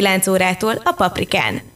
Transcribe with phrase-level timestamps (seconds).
[0.00, 1.69] 9 órától a Paprikán.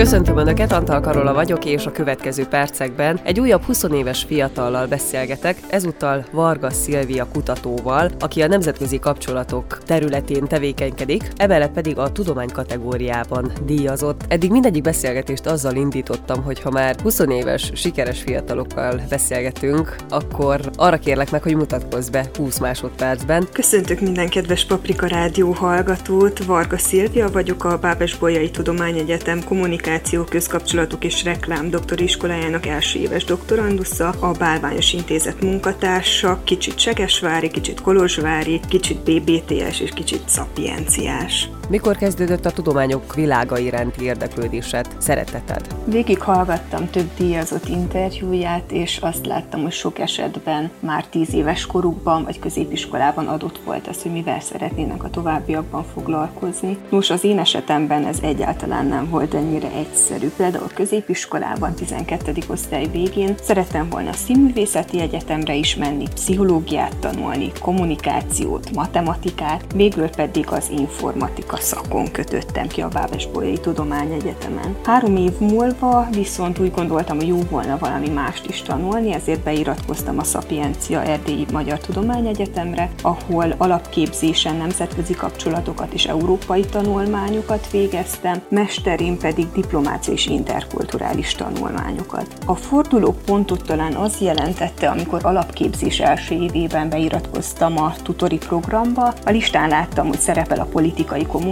[0.00, 5.56] Köszöntöm Önöket, Antal Karola vagyok, és a következő percekben egy újabb 20 éves fiatallal beszélgetek,
[5.68, 13.52] ezúttal Varga Szilvia kutatóval, aki a nemzetközi kapcsolatok területén tevékenykedik, emellett pedig a tudomány kategóriában
[13.64, 14.20] díjazott.
[14.28, 20.98] Eddig mindegyik beszélgetést azzal indítottam, hogy ha már 20 éves, sikeres fiatalokkal beszélgetünk, akkor arra
[20.98, 23.48] kérlek meg, hogy mutatkozz be 20 másodpercben.
[23.52, 30.24] Köszöntök minden kedves Paprika Rádió hallgatót, Varga Szilvia vagyok, a Bábes Bolyai Tudományegyetem kommunikáció kommunikáció,
[30.24, 37.80] közkapcsolatok és reklám doktori iskolájának első éves doktorandusza, a Bálványos Intézet munkatársa, kicsit Segesvári, kicsit
[37.80, 41.48] Kolozsvári, kicsit BBTS és kicsit szapienciás.
[41.70, 45.66] Mikor kezdődött a tudományok világa iránti érdeklődésed, szereteted?
[45.84, 52.24] Végig hallgattam több díjazott interjúját, és azt láttam, hogy sok esetben már tíz éves korukban
[52.24, 56.78] vagy középiskolában adott volt az, hogy mivel szeretnének a továbbiakban foglalkozni.
[56.88, 60.28] Nos, az én esetemben ez egyáltalán nem volt ennyire egyszerű.
[60.36, 62.32] Például középiskolában, 12.
[62.48, 70.70] osztály végén szerettem volna színművészeti egyetemre is menni, pszichológiát tanulni, kommunikációt, matematikát, végül pedig az
[70.70, 74.76] informatika szakon kötöttem ki a Bábes-Bolyai Tudományegyetemen.
[74.84, 80.18] Három év múlva viszont úgy gondoltam, hogy jó volna valami mást is tanulni, ezért beiratkoztam
[80.18, 89.46] a Szapiencia Erdélyi Magyar Tudományegyetemre, ahol alapképzésen nemzetközi kapcsolatokat és európai tanulmányokat végeztem, mesterén pedig
[89.52, 92.26] diplomácia és interkulturális tanulmányokat.
[92.46, 99.30] A forduló pontot talán az jelentette, amikor alapképzés első évében beiratkoztam a tutori programba, a
[99.30, 101.48] listán láttam, hogy szerepel a politikai kommunikáció,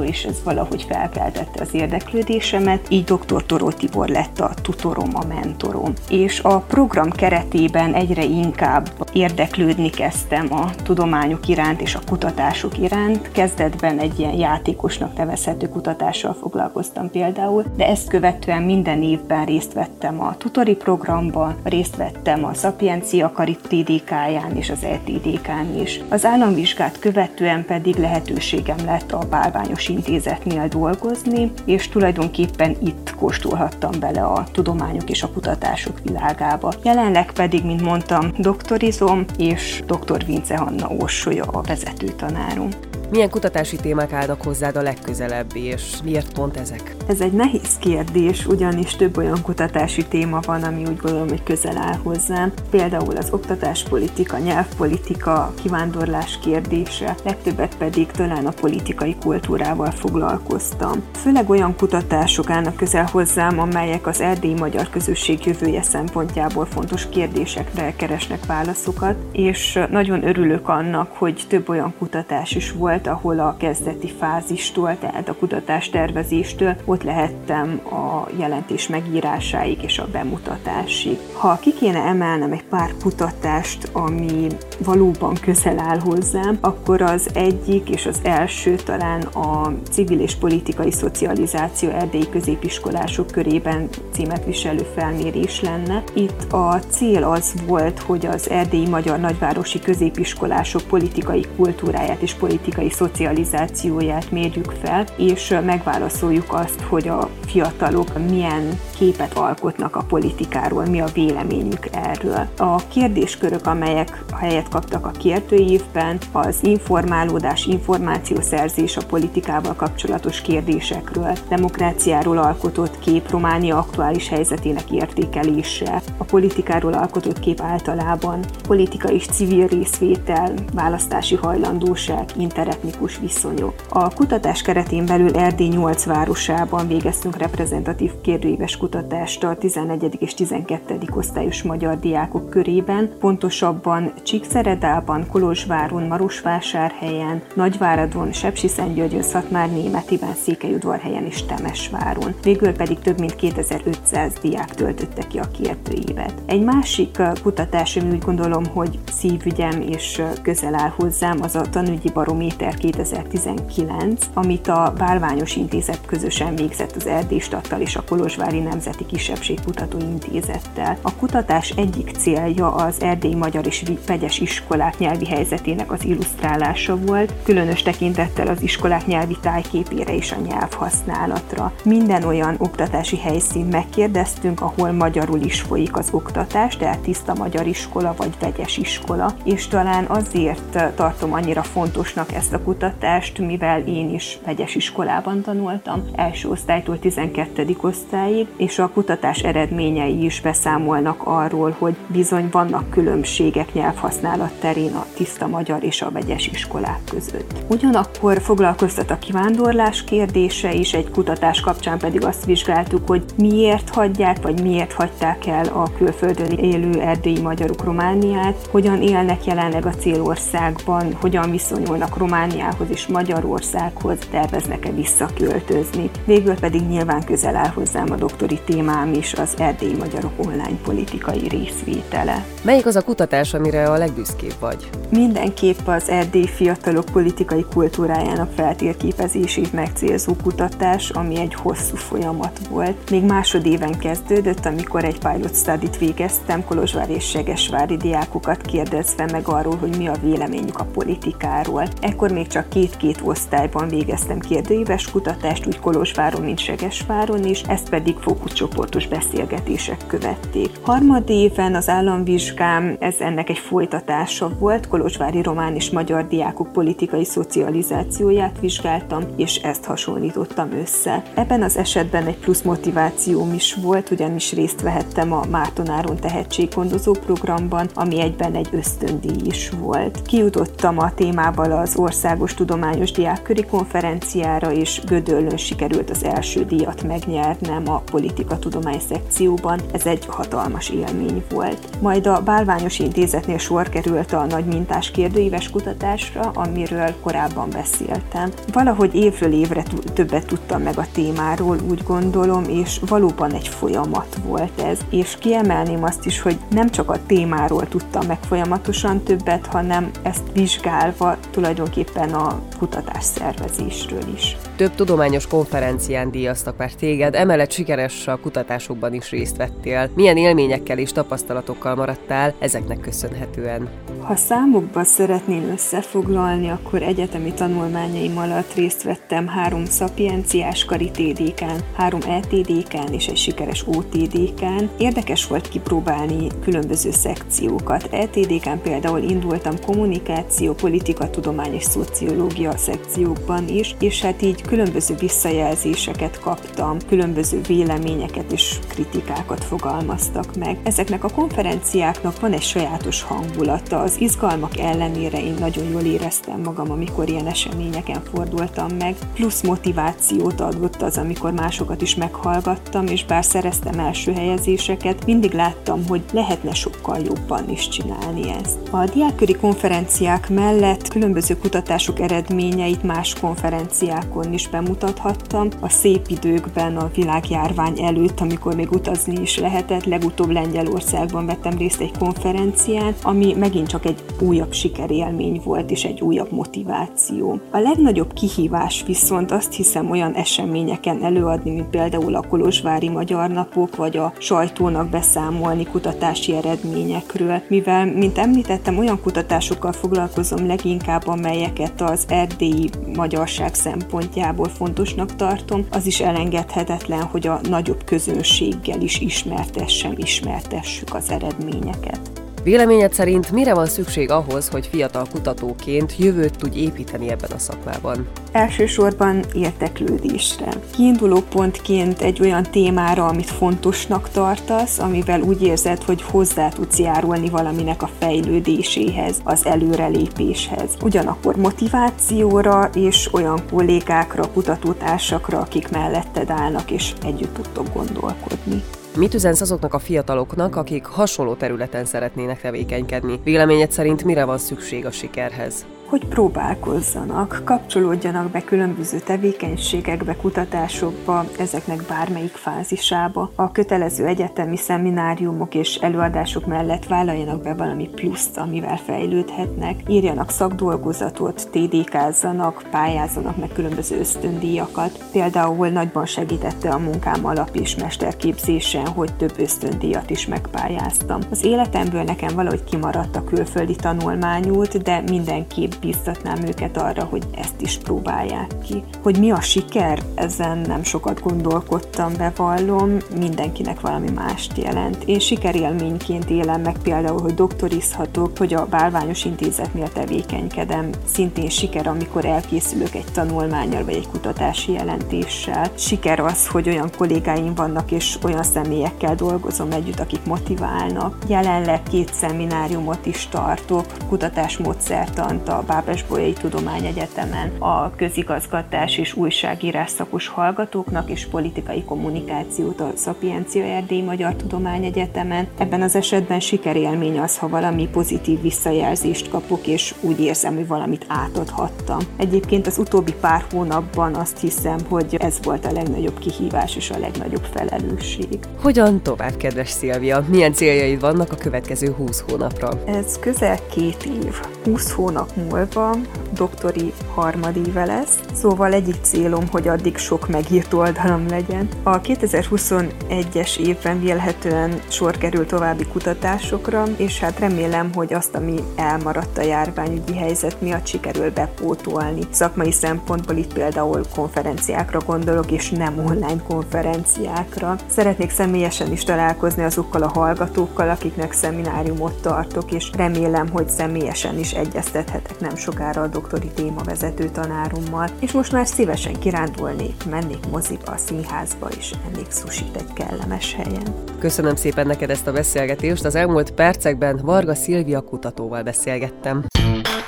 [0.00, 3.44] és ez valahogy felkeltette az érdeklődésemet, így dr.
[3.46, 5.92] Toró Tibor lett a tutorom, a mentorom.
[6.08, 13.30] És a program keretében egyre inkább érdeklődni kezdtem a tudományok iránt és a kutatások iránt.
[13.32, 20.20] Kezdetben egy ilyen játékosnak nevezhető kutatással foglalkoztam például, de ezt követően minden évben részt vettem
[20.20, 26.00] a tutori programban, részt vettem a Szapiencia Karitédikáján és az ETDK-n is.
[26.08, 34.22] Az államvizsgát követően pedig lehetőségem lett a Bálványos Intézetnél dolgozni, és tulajdonképpen itt kóstolhattam bele
[34.22, 36.72] a tudományok és a kutatások világába.
[36.84, 40.24] Jelenleg pedig, mint mondtam, doktorizom, és dr.
[40.26, 42.68] Vince Hanna Orsolya a vezető tanárom.
[43.10, 46.96] Milyen kutatási témák állnak hozzád a legközelebb, és miért pont ezek?
[47.08, 51.76] Ez egy nehéz kérdés, ugyanis több olyan kutatási téma van, ami úgy gondolom, hogy közel
[51.76, 52.52] áll hozzám.
[52.70, 61.02] Például az oktatáspolitika, nyelvpolitika, kivándorlás kérdése, legtöbbet pedig talán a politikai kultúrával foglalkoztam.
[61.14, 67.92] Főleg olyan kutatások állnak közel hozzám, amelyek az erdélyi magyar közösség jövője szempontjából fontos kérdésekre
[67.96, 73.56] keresnek válaszokat, és nagyon örülök annak, hogy több olyan kutatás is volt, volt, ahol a
[73.58, 81.18] kezdeti fázistól, tehát a kutatás tervezéstől ott lehettem a jelentés megírásáig és a bemutatásig.
[81.32, 84.46] Ha ki kéne emelnem egy pár kutatást, ami
[84.84, 90.90] valóban közel áll hozzám, akkor az egyik és az első talán a civil és politikai
[90.90, 96.02] szocializáció erdélyi középiskolások körében címet viselő felmérés lenne.
[96.14, 102.89] Itt a cél az volt, hogy az erdélyi magyar nagyvárosi középiskolások politikai kultúráját és politikai
[102.92, 111.00] szocializációját mérjük fel, és megválaszoljuk azt, hogy a fiatalok milyen képet alkotnak a politikáról, mi
[111.00, 112.48] a véleményük erről.
[112.56, 122.38] A kérdéskörök, amelyek helyet kaptak a kérdőívben, az informálódás, információszerzés a politikával kapcsolatos kérdésekről, demokráciáról
[122.38, 130.52] alkotott kép, Románia aktuális helyzetének értékelése, a politikáról alkotott kép általában, politikai és civil részvétel,
[130.74, 133.74] választási hajlandóság, interetnikus viszonyok.
[133.88, 140.16] A kutatás keretén belül Erdély 8 városában végeztünk reprezentatív kérdőíves kutatást, kutatást a 11.
[140.20, 140.98] és 12.
[141.14, 152.34] osztályos magyar diákok körében, pontosabban Csíkszeredában, Kolozsváron, Marosvásárhelyen, Nagyváradon, Sepsiszentgyörgyön, Szatmár Németiben, Székelyudvarhelyen és Temesváron.
[152.42, 156.34] Végül pedig több mint 2500 diák töltötte ki a két évet.
[156.46, 162.10] Egy másik kutatás, ami úgy gondolom, hogy szívügyem és közel áll hozzám, az a Tanügyi
[162.12, 169.98] Barométer 2019, amit a Bálványos Intézet közösen végzett az Erdélystattal és a Kolozsvári Nemzeti Kisebbségkutató
[169.98, 170.98] Intézettel.
[171.02, 177.32] A kutatás egyik célja az erdélyi magyar és vegyes iskolák nyelvi helyzetének az illusztrálása volt,
[177.42, 181.72] különös tekintettel az iskolák nyelvi tájképére és a nyelvhasználatra.
[181.84, 188.14] Minden olyan oktatási helyszín megkérdeztünk, ahol magyarul is folyik az oktatás, tehát tiszta magyar iskola
[188.16, 194.38] vagy vegyes iskola, és talán azért tartom annyira fontosnak ezt a kutatást, mivel én is
[194.44, 197.76] vegyes iskolában tanultam, első osztálytól 12.
[197.80, 205.06] osztályig, és a kutatás eredményei is beszámolnak arról, hogy bizony vannak különbségek nyelvhasználat terén a
[205.14, 207.54] tiszta magyar és a vegyes iskolák között.
[207.66, 214.42] Ugyanakkor foglalkoztat a kivándorlás kérdése is, egy kutatás kapcsán pedig azt vizsgáltuk, hogy miért hagyják,
[214.42, 221.16] vagy miért hagyták el a külföldön élő erdélyi magyarok Romániát, hogyan élnek jelenleg a célországban,
[221.20, 226.10] hogyan viszonyulnak Romániához és Magyarországhoz, terveznek-e visszaköltözni.
[226.24, 228.16] Végül pedig nyilván közel áll hozzám a
[228.50, 232.44] doktori témám is, az erdélyi magyarok online politikai részvétele.
[232.62, 234.90] Melyik az a kutatás, amire a legbüszkébb vagy?
[235.10, 243.10] Mindenképp az erdély fiatalok politikai kultúrájának feltérképezését megcélzó kutatás, ami egy hosszú folyamat volt.
[243.10, 249.76] Még másodéven kezdődött, amikor egy pilot study végeztem Kolozsvár és Segesvári diákokat kérdezve meg arról,
[249.76, 251.88] hogy mi a véleményük a politikáról.
[252.00, 258.18] Ekkor még csak két-két osztályban végeztem kérdőíves kutatást, úgy Kolozsváron, mint Segesváron is, ezt pedig
[258.40, 260.70] fókuszcsoportos beszélgetések követték.
[260.82, 268.60] Harmadéven az államvizsgám, ez ennek egy folytatása volt, kolozsvári román és magyar diákok politikai szocializációját
[268.60, 271.22] vizsgáltam, és ezt hasonlítottam össze.
[271.34, 277.88] Ebben az esetben egy plusz motivációm is volt, ugyanis részt vehettem a Mártonáron tehetséggondozó programban,
[277.94, 280.22] ami egyben egy ösztöndíj is volt.
[280.22, 287.88] Kijutottam a témával az Országos Tudományos Diákköri Konferenciára, és Gödöllön sikerült az első díjat megnyernem
[287.88, 288.28] a politika
[288.60, 289.80] tudomány szekcióban.
[289.92, 292.00] Ez egy hatalmas élmény volt.
[292.00, 298.50] Majd a Bálványos Intézetnél sor került a nagy mintás kérdőíves kutatásra, amiről korábban beszéltem.
[298.72, 299.82] Valahogy évről évre
[300.14, 304.98] többet tudtam meg a témáról, úgy gondolom, és valóban egy folyamat volt ez.
[305.10, 310.42] És kiemelném azt is, hogy nem csak a témáról tudtam meg folyamatosan többet, hanem ezt
[310.52, 314.56] vizsgálva tulajdonképpen a kutatás szervezésről is.
[314.76, 320.10] Több tudományos konferencián díjaztak már téged, emellett sikeres a kutatásokban is részt vettél.
[320.14, 323.88] Milyen élményekkel és tapasztalatokkal maradtál ezeknek köszönhetően?
[324.20, 332.20] Ha számokba szeretném összefoglalni, akkor egyetemi tanulmányaim alatt részt vettem három szapienciás kari TDK-n, három
[332.26, 334.84] ETDK-n és egy sikeres OTDK-n.
[334.98, 338.08] Érdekes volt kipróbálni különböző szekciókat.
[338.12, 346.40] ETDK-n például indultam kommunikáció, politika, tudomány és szociológia szekciókban is, és hát így különböző visszajelzéseket
[346.40, 347.60] kaptam, különböző
[348.10, 350.78] véleményeket és kritikákat fogalmaztak meg.
[350.82, 356.90] Ezeknek a konferenciáknak van egy sajátos hangulata, az izgalmak ellenére én nagyon jól éreztem magam,
[356.90, 363.44] amikor ilyen eseményeken fordultam meg, plusz motivációt adott az, amikor másokat is meghallgattam, és bár
[363.44, 368.78] szereztem első helyezéseket, mindig láttam, hogy lehetne sokkal jobban is csinálni ezt.
[368.90, 375.68] A diákköri konferenciák mellett különböző kutatások eredményeit más konferenciákon is bemutathattam.
[375.80, 382.00] A szép időkben, a világjárvány előtt, amikor még utazni is lehetett, legutóbb Lengyelországban vettem részt
[382.00, 387.60] egy konferencián, ami megint csak egy újabb sikerélmény volt, és egy újabb motiváció.
[387.70, 393.96] A legnagyobb kihívás viszont azt hiszem olyan eseményeken előadni, mint például a Kolozsvári Magyar Napok,
[393.96, 402.24] vagy a sajtónak beszámolni kutatási eredményekről, mivel, mint említettem, olyan kutatásokkal foglalkozom leginkább, amelyeket az
[402.28, 411.14] erdélyi magyarság szempontjából fontosnak tartom, az is elengedhetetlen, hogy a nagyobb közönséggel is ismertessem, ismertessük
[411.14, 412.29] az eredményeket.
[412.62, 418.28] Véleményed szerint mire van szükség ahhoz, hogy fiatal kutatóként jövőt tudj építeni ebben a szakmában?
[418.52, 420.68] Elsősorban érteklődésre.
[420.94, 427.48] Kiinduló pontként egy olyan témára, amit fontosnak tartasz, amivel úgy érzed, hogy hozzá tudsz járulni
[427.48, 430.90] valaminek a fejlődéséhez, az előrelépéshez.
[431.02, 438.82] Ugyanakkor motivációra és olyan kollégákra, kutatótársakra, akik melletted állnak és együtt tudtok gondolkodni.
[439.16, 443.40] Mit üzensz azoknak a fiataloknak, akik hasonló területen szeretnének tevékenykedni?
[443.44, 445.86] Véleményed szerint mire van szükség a sikerhez?
[446.10, 453.50] Hogy próbálkozzanak, kapcsolódjanak be különböző tevékenységekbe, kutatásokba, ezeknek bármelyik fázisába.
[453.54, 461.68] A kötelező egyetemi szemináriumok és előadások mellett vállaljanak be valami pluszt, amivel fejlődhetnek, írjanak szakdolgozatot,
[461.70, 465.24] TDK-zzanak, pályázzanak meg különböző ösztöndíjakat.
[465.32, 471.40] Például nagyban segítette a munkám alap és mesterképzésen, hogy több ösztöndíjat is megpályáztam.
[471.50, 477.80] Az életemből nekem valahogy kimaradt a külföldi tanulmányút, de mindenképp biztatnám őket arra, hogy ezt
[477.80, 479.02] is próbálják ki.
[479.22, 485.24] Hogy mi a siker, ezen nem sokat gondolkodtam, bevallom, mindenkinek valami mást jelent.
[485.24, 491.10] Én sikerélményként élem meg például, hogy doktorizhatok, hogy a Bálványos Intézetnél tevékenykedem.
[491.26, 495.90] Szintén siker, amikor elkészülök egy tanulmányal vagy egy kutatási jelentéssel.
[495.94, 501.36] Siker az, hogy olyan kollégáim vannak és olyan személyekkel dolgozom együtt, akik motiválnak.
[501.46, 511.30] Jelenleg két szemináriumot is tartok, kutatásmódszertant a Bábes-Bolyai Tudományegyetemen a közigazgatás és újságírás szakos hallgatóknak
[511.30, 515.68] és politikai kommunikációt a Szapiencia Erdély Magyar Tudományegyetemen.
[515.78, 521.26] Ebben az esetben sikerélmény az, ha valami pozitív visszajelzést kapok, és úgy érzem, hogy valamit
[521.28, 522.18] átadhattam.
[522.36, 527.18] Egyébként az utóbbi pár hónapban azt hiszem, hogy ez volt a legnagyobb kihívás és a
[527.18, 528.58] legnagyobb felelősség.
[528.82, 530.44] Hogyan tovább, kedves Szilvia?
[530.48, 532.88] Milyen céljaid vannak a következő 20 hónapra?
[533.06, 534.60] Ez közel két év.
[534.84, 535.50] 20 hónap
[535.80, 536.16] múlva
[536.54, 541.88] doktori harmadéve lesz, szóval egyik célom, hogy addig sok megírt oldalam legyen.
[542.02, 549.58] A 2021-es évben vélhetően sor kerül további kutatásokra, és hát remélem, hogy azt, ami elmaradt
[549.58, 552.40] a járványügyi helyzet miatt sikerül bepótolni.
[552.50, 557.96] Szakmai szempontból itt például konferenciákra gondolok, és nem online konferenciákra.
[558.06, 564.72] Szeretnék személyesen is találkozni azokkal a hallgatókkal, akiknek szemináriumot tartok, és remélem, hogy személyesen is
[564.72, 571.16] egyeztethetek nem sokára a doktori témavezető tanárommal, és most már szívesen kirándulnék, mennék moziba, a
[571.16, 574.14] színházba, és ennék susit egy kellemes helyen.
[574.38, 576.24] Köszönöm szépen neked ezt a beszélgetést.
[576.24, 579.64] Az elmúlt percekben Varga Szilvia kutatóval beszélgettem.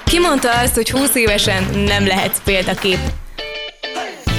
[0.05, 2.99] Ki mondta azt, hogy 20 évesen nem lehetsz példakép?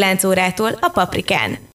[0.00, 1.68] 9 órától a Paprikán.